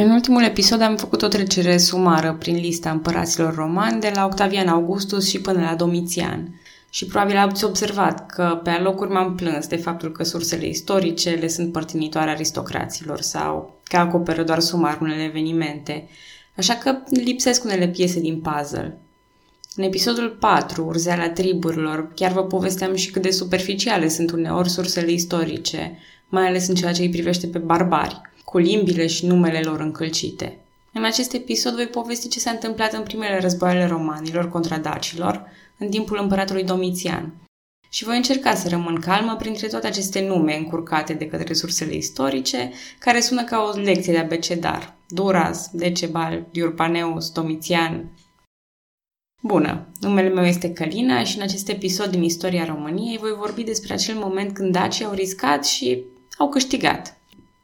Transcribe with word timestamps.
În 0.00 0.10
ultimul 0.10 0.42
episod 0.42 0.80
am 0.80 0.96
făcut 0.96 1.22
o 1.22 1.28
trecere 1.28 1.78
sumară 1.78 2.36
prin 2.38 2.56
lista 2.56 2.90
împăraților 2.90 3.54
romani 3.54 4.00
de 4.00 4.12
la 4.14 4.24
Octavian 4.24 4.68
Augustus 4.68 5.28
și 5.28 5.40
până 5.40 5.60
la 5.60 5.74
Domitian. 5.74 6.60
Și 6.90 7.06
probabil 7.06 7.36
ați 7.36 7.64
observat 7.64 8.26
că 8.26 8.60
pe 8.62 8.70
alocuri 8.70 9.10
m-am 9.10 9.34
plâns 9.34 9.66
de 9.66 9.76
faptul 9.76 10.12
că 10.12 10.24
sursele 10.24 10.66
istorice 10.66 11.30
le 11.30 11.48
sunt 11.48 11.72
părtinitoare 11.72 12.30
aristocraților 12.30 13.20
sau 13.20 13.80
că 13.84 13.96
acoperă 13.96 14.42
doar 14.42 14.60
sumar 14.60 14.98
unele 15.00 15.22
evenimente, 15.22 16.08
așa 16.56 16.74
că 16.74 16.98
lipsesc 17.10 17.64
unele 17.64 17.88
piese 17.88 18.20
din 18.20 18.40
puzzle. 18.40 18.98
În 19.76 19.84
episodul 19.84 20.36
4, 20.40 20.84
Urzeala 20.84 21.28
triburilor, 21.28 22.12
chiar 22.14 22.32
vă 22.32 22.42
povesteam 22.42 22.94
și 22.94 23.10
cât 23.10 23.22
de 23.22 23.30
superficiale 23.30 24.08
sunt 24.08 24.30
uneori 24.30 24.68
sursele 24.68 25.12
istorice, 25.12 25.98
mai 26.28 26.46
ales 26.46 26.68
în 26.68 26.74
ceea 26.74 26.92
ce 26.92 27.02
îi 27.02 27.10
privește 27.10 27.46
pe 27.46 27.58
barbari 27.58 28.20
cu 28.48 28.58
limbile 28.58 29.06
și 29.06 29.26
numele 29.26 29.60
lor 29.60 29.80
încălcite. 29.80 30.58
În 30.92 31.04
acest 31.04 31.32
episod 31.32 31.74
voi 31.74 31.86
povesti 31.86 32.28
ce 32.28 32.38
s-a 32.38 32.50
întâmplat 32.50 32.92
în 32.92 33.02
primele 33.02 33.40
războaiele 33.40 33.86
romanilor 33.86 34.48
contra 34.48 34.78
dacilor, 34.78 35.50
în 35.78 35.88
timpul 35.88 36.18
împăratului 36.20 36.64
Domitian. 36.64 37.34
Și 37.90 38.04
voi 38.04 38.16
încerca 38.16 38.54
să 38.54 38.68
rămân 38.68 39.00
calmă 39.00 39.36
printre 39.36 39.66
toate 39.66 39.86
aceste 39.86 40.26
nume 40.26 40.56
încurcate 40.56 41.12
de 41.12 41.26
către 41.26 41.46
resursele 41.46 41.94
istorice, 41.94 42.70
care 42.98 43.20
sună 43.20 43.44
ca 43.44 43.70
o 43.72 43.78
lecție 43.78 44.12
de 44.12 44.18
abecedar. 44.18 44.96
Duras, 45.08 45.70
Decebal, 45.72 46.46
Diurpaneus, 46.50 47.30
Domitian. 47.30 48.12
Bună, 49.42 49.88
numele 50.00 50.28
meu 50.28 50.44
este 50.44 50.72
Călina 50.72 51.24
și 51.24 51.36
în 51.36 51.42
acest 51.42 51.68
episod 51.68 52.10
din 52.10 52.22
istoria 52.22 52.64
României 52.64 53.18
voi 53.18 53.34
vorbi 53.38 53.62
despre 53.62 53.92
acel 53.92 54.14
moment 54.14 54.54
când 54.54 54.72
dacii 54.72 55.04
au 55.04 55.12
riscat 55.12 55.66
și 55.66 56.04
au 56.38 56.48
câștigat. 56.48 57.17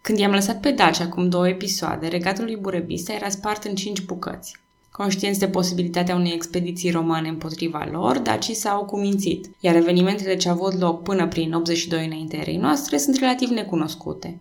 Când 0.07 0.19
i-am 0.19 0.33
lăsat 0.33 0.61
pe 0.61 0.71
Daci 0.71 1.01
acum 1.01 1.29
două 1.29 1.49
episoade, 1.49 2.07
regatul 2.07 2.45
lui 2.45 2.57
Burebista 2.57 3.12
era 3.12 3.29
spart 3.29 3.65
în 3.65 3.75
cinci 3.75 4.03
bucăți. 4.03 4.57
Conștienți 4.91 5.39
de 5.39 5.49
posibilitatea 5.49 6.15
unei 6.15 6.33
expediții 6.33 6.91
romane 6.91 7.28
împotriva 7.28 7.89
lor, 7.91 8.19
dacii 8.19 8.55
s-au 8.55 8.84
cumințit, 8.84 9.51
iar 9.61 9.75
evenimentele 9.75 10.37
ce 10.37 10.48
au 10.48 10.55
avut 10.55 10.81
loc 10.81 11.03
până 11.03 11.28
prin 11.28 11.53
82 11.53 12.05
înainte 12.05 12.37
erei 12.37 12.56
noastre 12.56 12.98
sunt 12.98 13.17
relativ 13.17 13.48
necunoscute. 13.48 14.41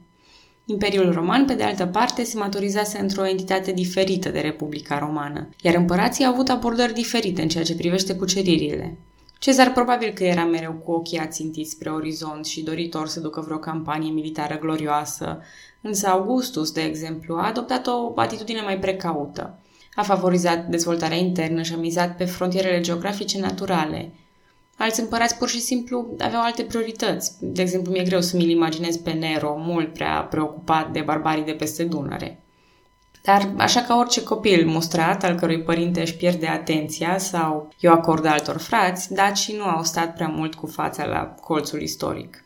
Imperiul 0.66 1.12
Roman, 1.12 1.46
pe 1.46 1.54
de 1.54 1.64
altă 1.64 1.86
parte, 1.86 2.24
se 2.24 2.38
maturizase 2.38 3.00
într-o 3.00 3.28
entitate 3.28 3.72
diferită 3.72 4.30
de 4.30 4.40
Republica 4.40 5.00
Romană, 5.00 5.50
iar 5.62 5.76
împărații 5.76 6.26
au 6.26 6.32
avut 6.32 6.50
abordări 6.50 6.94
diferite 6.94 7.42
în 7.42 7.48
ceea 7.48 7.64
ce 7.64 7.76
privește 7.76 8.16
cuceririle. 8.16 8.98
Cezar 9.44 9.72
probabil 9.72 10.12
că 10.14 10.24
era 10.24 10.46
mereu 10.46 10.72
cu 10.72 10.92
ochii 10.92 11.18
ațintiți 11.18 11.72
spre 11.72 11.90
orizont 11.90 12.46
și 12.46 12.64
doritor 12.64 13.08
să 13.08 13.20
ducă 13.20 13.42
vreo 13.42 13.58
campanie 13.58 14.12
militară 14.12 14.58
glorioasă, 14.58 15.42
însă 15.82 16.08
Augustus, 16.08 16.72
de 16.72 16.82
exemplu, 16.82 17.36
a 17.36 17.48
adoptat 17.48 17.88
o 17.88 18.12
atitudine 18.16 18.62
mai 18.62 18.80
precaută. 18.80 19.60
A 19.96 20.04
favorizat 20.04 20.68
dezvoltarea 20.68 21.18
internă 21.18 21.62
și 21.62 21.74
a 21.74 21.78
mizat 21.78 22.16
pe 22.16 22.26
frontierele 22.26 22.82
geografice 22.82 23.40
naturale. 23.40 24.12
Alți 24.78 25.00
împărați 25.00 25.38
pur 25.38 25.50
și 25.50 25.60
simplu 25.60 26.08
aveau 26.20 26.42
alte 26.42 26.64
priorități. 26.64 27.32
De 27.40 27.62
exemplu, 27.62 27.92
mi-e 27.92 28.04
greu 28.04 28.22
să 28.22 28.38
mi-l 28.38 28.50
imaginez 28.50 28.98
pe 28.98 29.12
Nero, 29.12 29.56
mult 29.58 29.94
prea 29.94 30.22
preocupat 30.22 30.92
de 30.92 31.02
barbarii 31.02 31.44
de 31.44 31.52
peste 31.52 31.84
Dunăre. 31.84 32.43
Dar 33.24 33.54
așa 33.58 33.82
ca 33.82 33.96
orice 33.96 34.24
copil 34.24 34.68
mustrat, 34.68 35.24
al 35.24 35.36
cărui 35.36 35.62
părinte 35.62 36.02
își 36.02 36.16
pierde 36.16 36.48
atenția 36.48 37.18
sau 37.18 37.74
eu 37.80 37.92
acord 37.92 38.26
altor 38.26 38.58
frați, 38.58 39.14
dacii 39.14 39.58
nu 39.58 39.64
au 39.64 39.84
stat 39.84 40.14
prea 40.14 40.28
mult 40.28 40.56
cu 40.56 40.68
fața 40.68 41.06
la 41.06 41.36
colțul 41.42 41.82
istoric. 41.82 42.44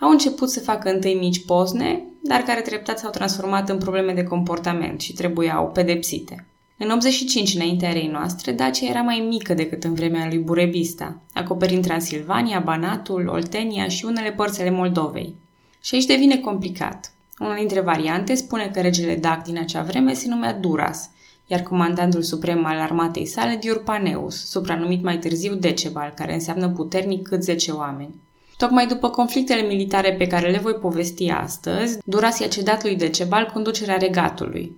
Au 0.00 0.10
început 0.10 0.50
să 0.50 0.60
facă 0.60 0.90
întâi 0.90 1.14
mici 1.14 1.44
pozne, 1.44 2.04
dar 2.22 2.40
care 2.40 2.60
treptat 2.60 2.98
s-au 2.98 3.10
transformat 3.10 3.68
în 3.68 3.78
probleme 3.78 4.12
de 4.12 4.22
comportament 4.22 5.00
și 5.00 5.12
trebuiau 5.12 5.70
pedepsite. 5.70 6.46
În 6.78 6.90
85 6.90 7.54
înaintea 7.54 7.88
erei 7.88 8.06
noastre, 8.06 8.52
Dacia 8.52 8.86
era 8.86 9.00
mai 9.00 9.26
mică 9.28 9.54
decât 9.54 9.84
în 9.84 9.94
vremea 9.94 10.26
lui 10.26 10.38
Burebista, 10.38 11.22
acoperind 11.34 11.84
Transilvania, 11.84 12.60
Banatul, 12.60 13.28
Oltenia 13.28 13.88
și 13.88 14.04
unele 14.04 14.32
părți 14.32 14.60
ale 14.60 14.70
Moldovei. 14.70 15.34
Și 15.82 15.94
aici 15.94 16.06
devine 16.06 16.38
complicat. 16.38 17.12
Una 17.42 17.54
dintre 17.54 17.80
variante 17.80 18.34
spune 18.34 18.70
că 18.72 18.80
regele 18.80 19.16
Dac 19.16 19.44
din 19.44 19.58
acea 19.58 19.82
vreme 19.82 20.12
se 20.12 20.28
numea 20.28 20.52
Duras, 20.52 21.10
iar 21.46 21.60
comandantul 21.60 22.22
suprem 22.22 22.64
al 22.64 22.78
armatei 22.78 23.26
sale 23.26 23.56
Diurpaneus, 23.60 24.48
supranumit 24.50 25.02
mai 25.02 25.18
târziu 25.18 25.54
Decebal, 25.54 26.12
care 26.16 26.34
înseamnă 26.34 26.68
puternic 26.68 27.28
cât 27.28 27.42
10 27.42 27.70
oameni. 27.70 28.14
Tocmai 28.56 28.86
după 28.86 29.10
conflictele 29.10 29.62
militare 29.62 30.12
pe 30.12 30.26
care 30.26 30.50
le 30.50 30.58
voi 30.58 30.72
povesti 30.72 31.30
astăzi, 31.30 31.98
Duras 32.04 32.38
i-a 32.38 32.48
cedat 32.48 32.82
lui 32.82 32.96
Decebal 32.96 33.50
conducerea 33.52 33.96
regatului. 33.96 34.76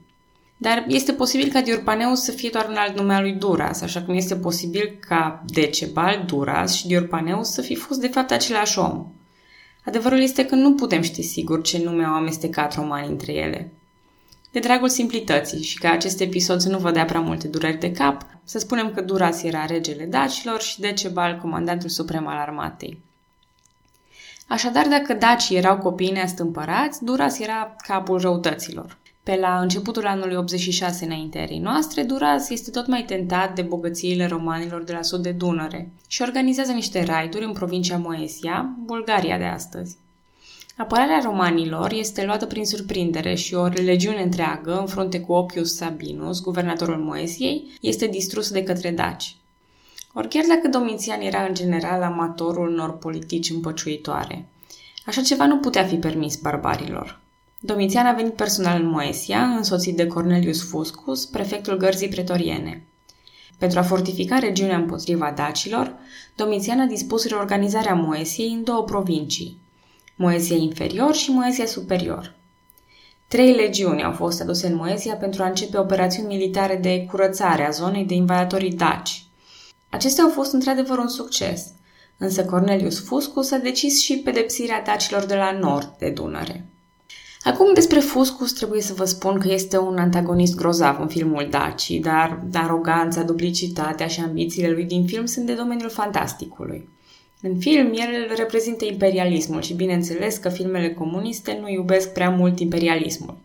Dar 0.57 0.85
este 0.89 1.13
posibil 1.13 1.53
ca 1.53 1.61
Diurpaneus 1.61 2.23
să 2.23 2.31
fie 2.31 2.49
doar 2.53 2.67
un 2.69 2.77
alt 2.77 2.97
nume 2.99 3.15
al 3.15 3.23
lui 3.23 3.33
Duras, 3.33 3.81
așa 3.81 4.03
cum 4.03 4.15
este 4.15 4.37
posibil 4.37 4.99
ca 5.09 5.43
Decebal, 5.47 6.23
Duras 6.27 6.75
și 6.75 6.87
Diurpaneus 6.87 7.53
să 7.53 7.61
fi 7.61 7.75
fost 7.75 8.01
de 8.01 8.09
fapt 8.09 8.31
același 8.31 8.79
om. 8.79 9.07
Adevărul 9.85 10.21
este 10.21 10.45
că 10.47 10.55
nu 10.55 10.75
putem 10.75 11.03
ști 11.03 11.23
sigur 11.23 11.63
ce 11.63 11.83
nume 11.85 12.05
au 12.05 12.15
amestecat 12.15 12.75
romanii 12.75 13.11
între 13.11 13.33
ele. 13.33 13.73
De 14.51 14.59
dragul 14.59 14.89
simplității 14.89 15.63
și 15.63 15.79
ca 15.79 15.91
acest 15.91 16.21
episod 16.21 16.61
să 16.61 16.69
nu 16.69 16.79
vă 16.79 16.91
dea 16.91 17.05
prea 17.05 17.21
multe 17.21 17.49
dureri 17.49 17.79
de 17.79 17.93
cap, 17.93 18.27
să 18.45 18.59
spunem 18.59 18.93
că 18.93 19.01
Duras 19.01 19.43
era 19.43 19.67
regele 19.67 20.05
dacilor 20.05 20.61
și 20.61 20.81
Decebal 20.81 21.39
comandantul 21.43 21.89
suprem 21.89 22.27
al 22.27 22.37
armatei. 22.37 22.99
Așadar, 24.49 24.89
dacă 24.89 25.15
dacii 25.15 25.57
erau 25.57 25.79
copiii 25.79 26.13
neastâmpărați, 26.13 27.05
Duras 27.05 27.39
era 27.39 27.77
capul 27.87 28.21
răutăților. 28.21 28.97
Pe 29.25 29.37
la 29.37 29.61
începutul 29.61 30.07
anului 30.07 30.37
86 30.37 31.05
înaintea 31.05 31.47
noastre, 31.61 32.03
Duras 32.03 32.51
este 32.51 32.71
tot 32.71 32.87
mai 32.87 33.05
tentat 33.05 33.55
de 33.55 33.63
bogățiile 33.63 34.27
romanilor 34.27 34.83
de 34.83 34.93
la 34.93 35.03
sud 35.03 35.23
de 35.23 35.31
Dunăre 35.31 35.91
și 36.07 36.23
organizează 36.23 36.73
niște 36.73 37.05
raiduri 37.05 37.45
în 37.45 37.53
provincia 37.53 37.99
Moesia, 37.99 38.77
Bulgaria 38.85 39.39
de 39.39 39.45
astăzi. 39.45 39.97
Apărarea 40.77 41.21
romanilor 41.25 41.93
este 41.93 42.25
luată 42.25 42.47
prin 42.47 42.65
surprindere 42.65 43.35
și 43.35 43.55
o 43.55 43.67
legiune 43.67 44.23
întreagă, 44.23 44.79
în 44.79 44.87
frunte 44.87 45.21
cu 45.21 45.33
Oppius 45.33 45.75
Sabinus, 45.75 46.43
guvernatorul 46.43 46.99
Moesiei, 46.99 47.65
este 47.81 48.07
distrusă 48.07 48.53
de 48.53 48.63
către 48.63 48.91
daci. 48.91 49.37
Ori 50.13 50.29
chiar 50.29 50.45
dacă 50.49 50.69
Domitian 50.69 51.21
era 51.21 51.43
în 51.43 51.55
general 51.55 52.03
amatorul 52.03 52.69
unor 52.69 52.99
politici 52.99 53.51
împăciuitoare, 53.51 54.45
așa 55.07 55.23
ceva 55.23 55.47
nu 55.47 55.59
putea 55.59 55.85
fi 55.85 55.97
permis 55.97 56.37
barbarilor. 56.37 57.23
Domitian 57.67 58.07
a 58.07 58.13
venit 58.13 58.35
personal 58.35 58.81
în 58.81 58.89
Moesia, 58.89 59.43
însoțit 59.43 59.97
de 59.97 60.07
Cornelius 60.07 60.69
Fuscus, 60.69 61.25
prefectul 61.25 61.77
gărzii 61.77 62.09
pretoriene. 62.09 62.87
Pentru 63.59 63.79
a 63.79 63.83
fortifica 63.83 64.39
regiunea 64.39 64.77
împotriva 64.77 65.33
dacilor, 65.37 65.97
Domitian 66.37 66.81
a 66.81 66.85
dispus 66.85 67.27
reorganizarea 67.27 67.95
Moesiei 67.95 68.53
în 68.53 68.65
două 68.65 68.83
provincii, 68.85 69.59
Moesia 70.17 70.57
inferior 70.57 71.15
și 71.15 71.31
Moesia 71.31 71.67
superior. 71.67 72.35
Trei 73.29 73.55
legiuni 73.55 74.03
au 74.03 74.13
fost 74.13 74.41
aduse 74.41 74.67
în 74.67 74.75
Moesia 74.75 75.15
pentru 75.15 75.43
a 75.43 75.47
începe 75.47 75.79
operațiuni 75.79 76.35
militare 76.35 76.77
de 76.77 77.07
curățare 77.11 77.67
a 77.67 77.71
zonei 77.71 78.05
de 78.05 78.15
invadatorii 78.15 78.73
daci. 78.73 79.25
Acestea 79.89 80.25
au 80.25 80.31
fost 80.31 80.53
într-adevăr 80.53 80.99
un 80.99 81.09
succes, 81.09 81.67
însă 82.17 82.45
Cornelius 82.45 83.05
Fuscus 83.05 83.51
a 83.51 83.57
decis 83.57 84.01
și 84.01 84.19
pedepsirea 84.19 84.83
dacilor 84.83 85.25
de 85.25 85.35
la 85.35 85.51
nord 85.51 85.95
de 85.99 86.11
Dunăre. 86.11 86.65
Acum 87.45 87.75
despre 87.75 87.99
Fuscus 87.99 88.53
trebuie 88.53 88.81
să 88.81 88.95
vă 88.95 89.05
spun 89.05 89.39
că 89.39 89.53
este 89.53 89.79
un 89.79 89.99
antagonist 89.99 90.55
grozav 90.55 91.01
în 91.01 91.09
filmul 91.09 91.47
Daci, 91.51 91.91
dar 91.91 92.43
aroganța, 92.53 93.23
duplicitatea 93.23 94.07
și 94.07 94.21
ambițiile 94.21 94.71
lui 94.71 94.85
din 94.85 95.07
film 95.07 95.25
sunt 95.25 95.47
de 95.47 95.55
domeniul 95.55 95.91
fantasticului. 95.91 96.89
În 97.43 97.59
film, 97.59 97.87
el 97.93 98.35
reprezintă 98.37 98.85
imperialismul 98.85 99.61
și 99.61 99.75
bineînțeles 99.75 100.37
că 100.37 100.49
filmele 100.49 100.95
comuniste 100.95 101.59
nu 101.61 101.69
iubesc 101.69 102.13
prea 102.13 102.31
mult 102.31 102.61
imperialismul. 102.61 103.37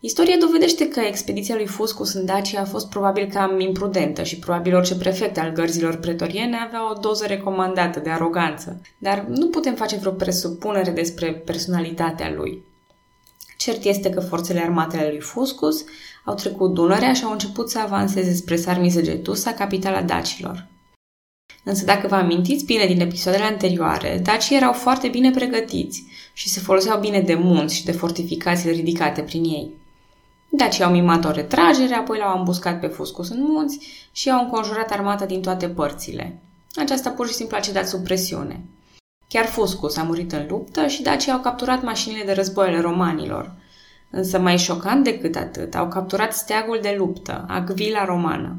Istoria 0.00 0.36
dovedește 0.40 0.88
că 0.88 1.00
expediția 1.00 1.54
lui 1.54 1.66
Fuscus 1.66 2.12
în 2.12 2.24
Dacia 2.24 2.60
a 2.60 2.64
fost 2.64 2.88
probabil 2.88 3.30
cam 3.32 3.60
imprudentă 3.60 4.22
și 4.22 4.38
probabil 4.38 4.74
orice 4.74 4.96
prefect 4.96 5.38
al 5.38 5.52
gărzilor 5.52 5.96
pretoriene 5.96 6.56
avea 6.56 6.90
o 6.90 6.98
doză 7.00 7.26
recomandată 7.26 8.00
de 8.00 8.10
aroganță, 8.10 8.80
dar 8.98 9.24
nu 9.28 9.48
putem 9.48 9.74
face 9.74 9.96
vreo 9.96 10.12
presupunere 10.12 10.90
despre 10.90 11.32
personalitatea 11.32 12.32
lui. 12.36 12.68
Cert 13.60 13.84
este 13.84 14.10
că 14.10 14.20
forțele 14.20 14.60
armate 14.60 14.96
ale 14.96 15.08
lui 15.08 15.20
Fuscus 15.20 15.84
au 16.24 16.34
trecut 16.34 16.74
Dunărea 16.74 17.12
și 17.12 17.24
au 17.24 17.32
început 17.32 17.70
să 17.70 17.78
avanseze 17.78 18.34
spre 18.34 18.56
Sarmisegetusa, 18.56 19.52
capitala 19.52 20.02
dacilor. 20.02 20.66
Însă 21.64 21.84
dacă 21.84 22.06
vă 22.06 22.14
amintiți 22.14 22.64
bine 22.64 22.86
din 22.86 23.00
episoadele 23.00 23.44
anterioare, 23.44 24.20
dacii 24.22 24.56
erau 24.56 24.72
foarte 24.72 25.08
bine 25.08 25.30
pregătiți 25.30 26.04
și 26.32 26.48
se 26.48 26.60
foloseau 26.60 27.00
bine 27.00 27.20
de 27.20 27.34
munți 27.34 27.74
și 27.74 27.84
de 27.84 27.92
fortificațiile 27.92 28.74
ridicate 28.74 29.20
prin 29.22 29.44
ei. 29.44 29.74
Dacii 30.50 30.84
au 30.84 30.90
mimat 30.90 31.24
o 31.24 31.30
retragere, 31.30 31.94
apoi 31.94 32.18
l-au 32.18 32.38
ambuscat 32.38 32.80
pe 32.80 32.86
Fuscus 32.86 33.28
în 33.28 33.42
munți 33.42 33.78
și 34.12 34.30
au 34.30 34.44
înconjurat 34.44 34.90
armata 34.90 35.26
din 35.26 35.40
toate 35.42 35.68
părțile. 35.68 36.38
Aceasta 36.74 37.10
pur 37.10 37.26
și 37.26 37.34
simplu 37.34 37.56
a 37.56 37.60
cedat 37.60 37.88
sub 37.88 38.02
presiune. 38.02 38.64
Chiar 39.32 39.46
Fuscus 39.46 39.96
a 39.96 40.02
murit 40.02 40.32
în 40.32 40.46
luptă 40.48 40.86
și 40.86 41.02
dacii 41.02 41.32
au 41.32 41.40
capturat 41.40 41.82
mașinile 41.82 42.24
de 42.24 42.32
război 42.32 42.66
ale 42.66 42.80
romanilor. 42.80 43.54
Însă 44.10 44.38
mai 44.38 44.58
șocant 44.58 45.04
decât 45.04 45.36
atât, 45.36 45.74
au 45.74 45.88
capturat 45.88 46.32
steagul 46.32 46.78
de 46.82 46.94
luptă, 46.98 47.44
Agvila 47.48 48.04
romană. 48.04 48.56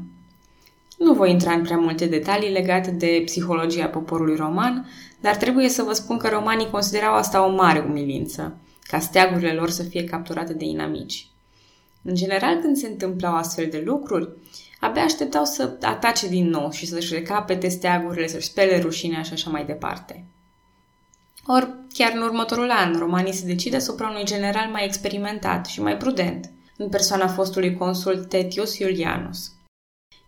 Nu 0.98 1.12
voi 1.12 1.30
intra 1.30 1.52
în 1.52 1.62
prea 1.62 1.76
multe 1.76 2.06
detalii 2.06 2.52
legate 2.52 2.90
de 2.90 3.22
psihologia 3.24 3.86
poporului 3.86 4.36
roman, 4.36 4.88
dar 5.20 5.36
trebuie 5.36 5.68
să 5.68 5.82
vă 5.82 5.92
spun 5.92 6.16
că 6.16 6.28
romanii 6.28 6.70
considerau 6.70 7.14
asta 7.14 7.46
o 7.46 7.50
mare 7.50 7.84
umilință, 7.88 8.56
ca 8.82 8.98
steagurile 8.98 9.52
lor 9.52 9.70
să 9.70 9.82
fie 9.82 10.04
capturate 10.04 10.52
de 10.52 10.64
inamici. 10.64 11.26
În 12.02 12.14
general, 12.14 12.58
când 12.60 12.76
se 12.76 12.86
întâmplau 12.86 13.34
astfel 13.34 13.68
de 13.70 13.82
lucruri, 13.84 14.28
abia 14.80 15.02
așteptau 15.02 15.44
să 15.44 15.76
atace 15.82 16.28
din 16.28 16.48
nou 16.48 16.70
și 16.70 16.86
să-și 16.86 17.14
recapete 17.14 17.68
steagurile, 17.68 18.26
să-și 18.26 18.46
spele 18.46 18.80
rușinea 18.80 19.22
și 19.22 19.32
așa 19.32 19.50
mai 19.50 19.64
departe. 19.64 20.24
Or, 21.46 21.74
chiar 21.92 22.12
în 22.14 22.22
următorul 22.22 22.70
an, 22.70 22.98
romanii 22.98 23.32
se 23.32 23.46
decide 23.46 23.76
asupra 23.76 24.08
unui 24.08 24.24
general 24.24 24.70
mai 24.70 24.84
experimentat 24.84 25.66
și 25.66 25.80
mai 25.80 25.96
prudent, 25.96 26.50
în 26.76 26.88
persoana 26.88 27.28
fostului 27.28 27.74
consul 27.74 28.24
Tetius 28.24 28.78
Iulianus. 28.78 29.52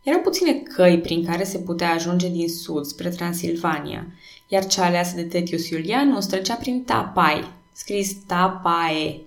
Erau 0.02 0.20
puține 0.20 0.52
căi 0.52 1.00
prin 1.00 1.25
care 1.25 1.44
se 1.44 1.58
putea 1.58 1.93
ajunge 1.93 2.28
din 2.28 2.49
sud 2.49 2.84
spre 2.84 3.08
Transilvania, 3.08 4.06
iar 4.49 4.66
cea 4.66 4.84
aleasă 4.84 5.16
de 5.16 5.22
Tetius 5.22 5.69
Iulianus 5.69 6.26
trecea 6.26 6.55
prin 6.55 6.82
Tapai, 6.82 7.52
scris 7.72 8.14
Tapae, 8.26 9.20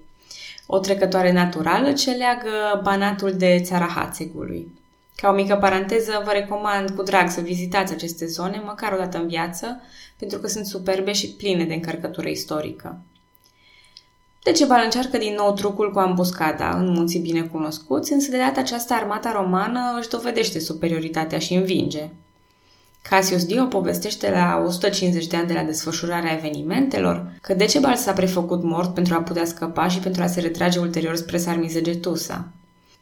o 0.65 0.79
trecătoare 0.79 1.31
naturală 1.31 1.93
ce 1.93 2.11
leagă 2.11 2.79
Banatul 2.83 3.33
de 3.33 3.61
țara 3.63 3.85
Hațegului. 3.85 4.76
Ca 5.21 5.29
o 5.29 5.33
mică 5.33 5.55
paranteză, 5.55 6.21
vă 6.25 6.31
recomand 6.31 6.89
cu 6.89 7.03
drag 7.03 7.29
să 7.29 7.41
vizitați 7.41 7.93
aceste 7.93 8.25
zone 8.25 8.61
măcar 8.65 8.91
o 8.93 8.97
dată 8.97 9.17
în 9.17 9.27
viață, 9.27 9.81
pentru 10.17 10.39
că 10.39 10.47
sunt 10.47 10.65
superbe 10.65 11.11
și 11.11 11.33
pline 11.33 11.63
de 11.65 11.73
încărcătură 11.73 12.27
istorică. 12.27 12.99
Decebal 14.43 14.81
încearcă 14.83 15.17
din 15.17 15.33
nou 15.37 15.53
trucul 15.53 15.91
cu 15.91 15.99
ambuscada 15.99 16.69
în 16.77 16.91
munții 16.91 17.19
binecunoscuți, 17.19 18.13
însă 18.13 18.31
de 18.31 18.37
data 18.37 18.59
aceasta 18.59 18.95
armata 18.95 19.31
romană 19.31 19.97
își 19.99 20.09
dovedește 20.09 20.59
superioritatea 20.59 21.39
și 21.39 21.53
învinge. 21.53 22.09
Cassius 23.09 23.45
Dio 23.45 23.65
povestește 23.65 24.29
la 24.31 24.63
150 24.65 25.27
de 25.27 25.35
ani 25.35 25.47
de 25.47 25.53
la 25.53 25.63
desfășurarea 25.63 26.33
evenimentelor 26.33 27.37
că 27.41 27.53
Decebal 27.53 27.95
s-a 27.95 28.13
prefăcut 28.13 28.63
mort 28.63 28.93
pentru 28.93 29.13
a 29.13 29.21
putea 29.21 29.45
scăpa 29.45 29.87
și 29.87 29.99
pentru 29.99 30.21
a 30.21 30.27
se 30.27 30.39
retrage 30.39 30.79
ulterior 30.79 31.15
spre 31.15 31.37
Sarmizegetusa. 31.37 32.47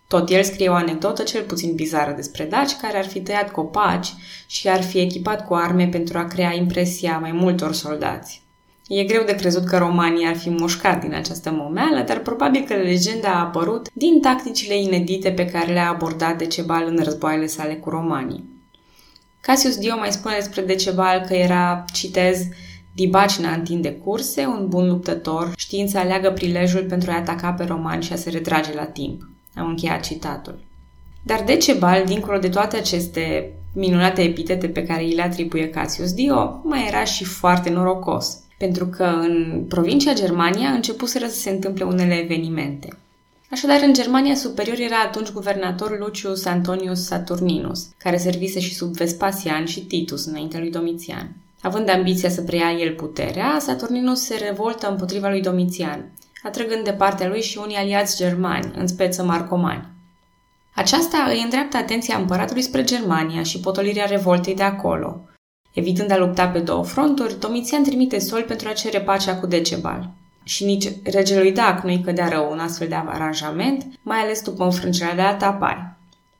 Tot 0.08 0.30
el 0.30 0.44
scrie 0.44 0.70
o 0.70 0.74
anecdotă 0.74 1.24
cel 1.24 1.44
puțin 1.44 1.76
bizară 1.76 2.12
despre 2.12 2.44
daci 2.44 2.76
care 2.76 2.98
ar 2.98 3.06
fi 3.06 3.22
tăiat 3.22 3.52
copaci 3.52 4.14
și 4.48 4.70
ar 4.70 4.84
fi 4.84 5.00
echipat 5.00 5.48
cu 5.48 5.54
arme 5.54 5.88
pentru 5.88 6.18
a 6.18 6.26
crea 6.26 6.54
impresia 6.54 7.18
mai 7.18 7.32
multor 7.32 7.74
soldați. 7.74 8.44
E 8.88 9.04
greu 9.04 9.24
de 9.24 9.36
crezut 9.36 9.66
că 9.66 9.78
romanii 9.78 10.28
ar 10.28 10.36
fi 10.36 10.50
mușcat 10.50 11.02
din 11.02 11.14
această 11.14 11.52
momeală, 11.52 12.04
dar 12.08 12.20
probabil 12.20 12.66
că 12.68 12.74
legenda 12.74 13.30
a 13.30 13.40
apărut 13.40 13.90
din 13.94 14.22
tacticile 14.22 14.78
inedite 14.78 15.32
pe 15.32 15.46
care 15.46 15.74
le-a 15.74 15.90
abordat 15.90 16.38
Decebal 16.38 16.86
în 16.88 17.04
războaiele 17.04 17.48
sale 17.48 17.74
cu 17.74 17.90
romanii. 17.90 18.54
Cassius 19.42 19.78
Dio 19.78 19.98
mai 19.98 20.12
spune 20.12 20.36
despre 20.36 20.62
Decebal 20.62 21.20
că 21.28 21.34
era, 21.34 21.86
citez, 21.94 22.48
Dibacina 22.96 23.52
întinde 23.52 23.92
curse, 23.92 24.46
un 24.46 24.68
bun 24.68 24.88
luptător, 24.88 25.54
știind 25.58 25.90
să 25.90 25.98
aleagă 25.98 26.32
prilejul 26.32 26.84
pentru 26.84 27.12
a 27.12 27.16
ataca 27.16 27.52
pe 27.52 27.64
romani 27.64 28.04
și 28.04 28.14
a 28.14 28.16
se 28.16 28.30
retrage 28.30 28.74
la 28.74 28.86
timp. 28.86 29.22
Am 29.56 29.68
încheiat 29.68 30.00
citatul. 30.00 30.60
Dar 31.24 31.44
Decebal, 31.44 32.04
dincolo 32.06 32.38
de 32.38 32.50
toate 32.50 32.78
aceste 32.78 33.54
minunate 33.74 34.22
epitete 34.22 34.68
pe 34.68 34.84
care 34.84 35.04
îi 35.04 35.14
le 35.14 35.22
atribuie 35.22 35.70
Cassius 35.70 36.14
Dio, 36.14 36.62
mai 36.64 36.88
era 36.88 37.04
și 37.04 37.24
foarte 37.24 37.70
norocos, 37.70 38.40
pentru 38.58 38.86
că 38.86 39.04
în 39.04 39.66
provincia 39.70 40.14
Germania 40.14 40.70
începuseră 40.70 41.26
să 41.28 41.40
se 41.40 41.50
întâmple 41.50 41.84
unele 41.84 42.14
evenimente. 42.14 42.98
Așadar, 43.52 43.80
în 43.84 43.94
Germania 43.94 44.36
superior 44.36 44.80
era 44.80 45.00
atunci 45.06 45.32
guvernator 45.32 45.98
Lucius 46.00 46.46
Antonius 46.46 47.06
Saturninus, 47.06 47.90
care 47.98 48.18
servise 48.18 48.60
și 48.60 48.74
sub 48.74 48.94
Vespasian 48.94 49.66
și 49.66 49.86
Titus 49.86 50.26
înainte 50.26 50.58
lui 50.58 50.72
Domitian. 50.72 51.36
Având 51.62 51.90
ambiția 51.90 52.30
să 52.30 52.42
preia 52.42 52.72
el 52.80 52.94
puterea, 52.94 53.58
Saturninus 53.60 54.22
se 54.22 54.36
revoltă 54.36 54.90
împotriva 54.90 55.30
lui 55.30 55.42
Domitian, 55.42 56.12
atrăgând 56.46 56.84
de 56.84 56.94
partea 56.94 57.28
lui 57.28 57.42
și 57.42 57.58
unii 57.58 57.76
aliați 57.76 58.18
germani, 58.18 58.72
în 58.76 58.88
speță 58.88 59.24
marcomani. 59.24 59.88
Aceasta 60.76 61.26
îi 61.30 61.42
îndreaptă 61.42 61.78
atenția 61.78 62.18
împăratului 62.18 62.62
spre 62.62 62.84
Germania 62.84 63.44
și 63.44 63.60
potolirea 63.60 64.06
revoltei 64.06 64.56
de 64.56 64.64
acolo. 64.64 65.22
Evitând 65.74 66.12
a 66.12 66.18
lupta 66.18 66.48
pe 66.48 66.60
două 66.60 66.84
fronturi, 66.84 67.40
Domitian 67.40 67.84
trimite 67.84 68.20
sol 68.20 68.44
pentru 68.44 68.68
a 68.68 68.72
cere 68.72 69.02
pacea 69.02 69.36
cu 69.36 69.48
Decebal. 69.48 70.10
Și 70.44 70.66
nici 70.66 70.88
regelui 71.04 71.52
Dac 71.52 71.84
nu-i 71.84 72.02
cădea 72.02 72.28
rău 72.28 72.52
un 72.52 72.60
astfel 72.60 72.88
de 72.88 72.96
aranjament, 72.96 73.86
mai 74.02 74.18
ales 74.18 74.42
după 74.42 74.64
înfrângerea 74.64 75.16
de 75.16 75.22
Atapai. 75.22 75.95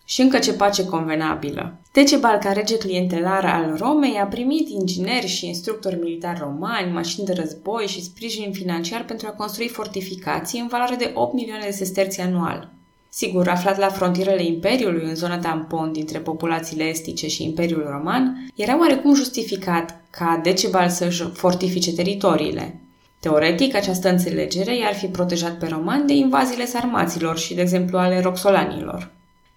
Și 0.08 0.22
încă 0.22 0.38
ce 0.38 0.54
pace 0.54 0.86
convenabilă. 0.86 1.80
Decebal, 1.92 2.38
ca 2.38 2.52
rege 2.52 2.78
clientelar 2.78 3.46
al 3.46 3.76
Romei, 3.78 4.18
a 4.18 4.26
primit 4.26 4.70
ingineri 4.70 5.28
și 5.28 5.48
instructori 5.48 6.00
militari 6.00 6.40
romani, 6.40 6.92
mașini 6.92 7.26
de 7.26 7.34
război 7.34 7.88
și 7.88 8.04
sprijin 8.04 8.52
financiar 8.52 9.06
pentru 9.06 9.28
a 9.28 9.36
construi 9.36 9.68
fortificații 9.68 10.60
în 10.60 10.68
valoare 10.68 10.96
de 10.96 11.12
8 11.14 11.34
milioane 11.34 11.66
de 11.66 11.72
sesterți 11.72 12.22
anual. 12.22 12.74
Sigur, 13.10 13.48
aflat 13.48 13.78
la 13.78 13.88
frontierele 13.88 14.46
Imperiului, 14.46 15.08
în 15.08 15.16
zona 15.16 15.38
tampon 15.38 15.92
dintre 15.92 16.20
populațiile 16.20 16.84
estice 16.84 17.28
și 17.28 17.44
Imperiul 17.44 17.88
Roman, 17.90 18.52
era 18.56 18.80
oarecum 18.80 19.14
justificat 19.14 20.04
ca 20.10 20.40
Decebal 20.44 20.90
să-și 20.90 21.24
fortifice 21.34 21.94
teritoriile. 21.94 22.80
Teoretic, 23.20 23.76
această 23.76 24.10
înțelegere 24.10 24.78
i-ar 24.78 24.94
fi 24.94 25.06
protejat 25.06 25.58
pe 25.58 25.68
romani 25.68 26.08
de 26.08 26.14
invaziile 26.14 26.66
sarmaților 26.66 27.38
și, 27.38 27.54
de 27.54 27.62
exemplu, 27.62 27.98
ale 27.98 28.20
roxolanilor. 28.20 29.12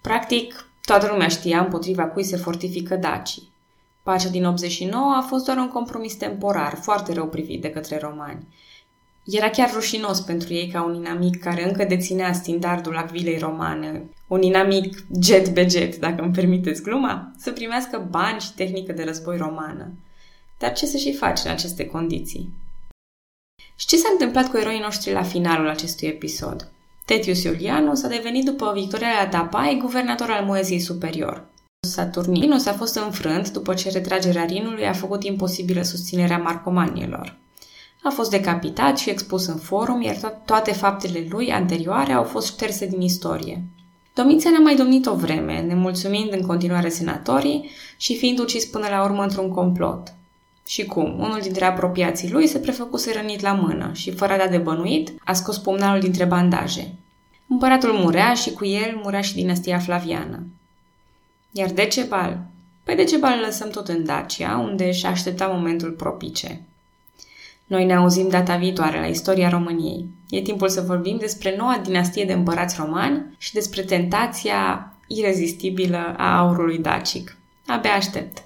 Practic, 0.09 0.69
toată 0.85 1.07
lumea 1.11 1.27
știa 1.27 1.59
împotriva 1.59 2.03
cui 2.03 2.23
se 2.23 2.37
fortifică 2.37 2.95
dacii. 2.95 3.51
Pacea 4.03 4.29
din 4.29 4.45
89 4.45 5.15
a 5.15 5.21
fost 5.21 5.45
doar 5.45 5.57
un 5.57 5.67
compromis 5.67 6.13
temporar, 6.13 6.75
foarte 6.75 7.13
rău 7.13 7.27
privit 7.27 7.61
de 7.61 7.69
către 7.69 7.97
romani. 7.97 8.47
Era 9.25 9.49
chiar 9.49 9.73
rușinos 9.73 10.19
pentru 10.19 10.53
ei 10.53 10.67
ca 10.67 10.83
un 10.83 10.93
inamic 10.93 11.39
care 11.39 11.67
încă 11.67 11.83
deținea 11.83 12.33
standardul 12.33 12.97
acvilei 12.97 13.37
romane, 13.37 14.09
un 14.27 14.41
inamic 14.41 15.05
jet 15.21 15.49
be 15.49 15.67
jet, 15.67 15.95
dacă 15.95 16.21
îmi 16.21 16.33
permiteți 16.33 16.81
gluma, 16.81 17.31
să 17.37 17.51
primească 17.51 18.07
bani 18.09 18.39
și 18.39 18.53
tehnică 18.53 18.91
de 18.91 19.03
război 19.03 19.37
romană. 19.37 19.91
Dar 20.59 20.73
ce 20.73 20.85
să 20.85 20.97
și 20.97 21.13
faci 21.13 21.39
în 21.43 21.51
aceste 21.51 21.85
condiții? 21.85 22.53
Și 23.75 23.87
ce 23.87 23.97
s-a 23.97 24.09
întâmplat 24.11 24.49
cu 24.49 24.57
eroii 24.57 24.79
noștri 24.79 25.11
la 25.11 25.23
finalul 25.23 25.69
acestui 25.69 26.07
episod? 26.07 26.71
Tetius 27.09 27.43
Iulianus 27.43 28.03
a 28.03 28.07
devenit 28.07 28.45
după 28.45 28.71
victoria 28.75 29.07
la 29.21 29.27
Tapai 29.27 29.79
guvernator 29.81 30.29
al 30.29 30.45
Moeziei 30.45 30.79
Superior. 30.79 31.45
Saturninus 31.87 32.65
a 32.65 32.73
fost 32.73 32.95
înfrânt 32.95 33.51
după 33.51 33.73
ce 33.73 33.89
retragerea 33.89 34.45
Rinului 34.45 34.87
a 34.87 34.93
făcut 34.93 35.23
imposibilă 35.23 35.81
susținerea 35.81 36.37
marcomanilor. 36.37 37.37
A 38.03 38.09
fost 38.09 38.29
decapitat 38.29 38.97
și 38.97 39.09
expus 39.09 39.47
în 39.47 39.55
forum, 39.55 40.01
iar 40.01 40.15
to- 40.15 40.45
toate 40.45 40.71
faptele 40.71 41.27
lui 41.29 41.51
anterioare 41.51 42.13
au 42.13 42.23
fost 42.23 42.47
șterse 42.47 42.85
din 42.85 43.01
istorie. 43.01 43.63
Domitian 44.15 44.55
a 44.55 44.59
mai 44.59 44.75
domnit 44.75 45.05
o 45.05 45.15
vreme, 45.15 45.61
nemulțumind 45.61 46.33
în 46.33 46.41
continuare 46.41 46.89
senatorii 46.89 47.69
și 47.97 48.17
fiind 48.17 48.39
ucis 48.39 48.65
până 48.65 48.87
la 48.89 49.03
urmă 49.03 49.23
într-un 49.23 49.49
complot. 49.49 50.13
Și 50.69 50.85
cum? 50.85 51.19
Unul 51.19 51.39
dintre 51.41 51.65
apropiații 51.65 52.31
lui 52.31 52.47
se 52.47 52.59
prefăcuse 52.59 53.13
rănit 53.13 53.41
la 53.41 53.53
mână 53.53 53.91
și, 53.93 54.11
fără 54.11 54.33
a 54.33 54.37
da 54.37 54.47
de 54.47 54.57
bănuit, 54.57 55.11
a 55.23 55.33
scos 55.33 55.57
pumnalul 55.57 56.01
dintre 56.01 56.25
bandaje. 56.25 56.93
Împăratul 57.47 57.91
murea 57.91 58.33
și 58.33 58.51
cu 58.51 58.65
el 58.65 58.99
murea 59.03 59.21
și 59.21 59.33
dinastia 59.33 59.79
Flaviană. 59.79 60.43
Iar 61.51 61.69
Decebal? 61.69 62.39
Pe 62.83 62.93
Decebal 62.93 63.33
îl 63.37 63.45
lăsăm 63.45 63.69
tot 63.69 63.87
în 63.87 64.05
Dacia, 64.05 64.57
unde 64.57 64.87
își 64.87 65.05
aștepta 65.05 65.47
momentul 65.47 65.91
propice. 65.91 66.61
Noi 67.65 67.85
ne 67.85 67.95
auzim 67.95 68.29
data 68.29 68.55
viitoare 68.55 68.99
la 68.99 69.07
istoria 69.07 69.49
României. 69.49 70.05
E 70.29 70.41
timpul 70.41 70.69
să 70.69 70.81
vorbim 70.81 71.17
despre 71.17 71.55
noua 71.57 71.81
dinastie 71.83 72.25
de 72.25 72.33
împărați 72.33 72.75
romani 72.79 73.35
și 73.37 73.53
despre 73.53 73.81
tentația 73.81 74.93
irezistibilă 75.07 76.13
a 76.17 76.37
aurului 76.37 76.77
dacic. 76.77 77.37
Abia 77.67 77.93
aștept! 77.93 78.43